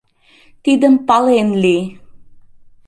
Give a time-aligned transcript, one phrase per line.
[0.63, 1.83] Тидым пален лий!